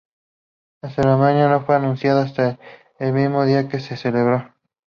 La 0.81 0.89
ceremonia 0.89 1.47
no 1.47 1.63
fue 1.63 1.75
anunciada 1.75 2.23
hasta 2.23 2.57
el 2.97 3.13
mismo 3.13 3.45
día 3.45 3.59
en 3.59 3.69
que 3.69 3.79
se 3.79 3.95
celebró. 3.97 4.51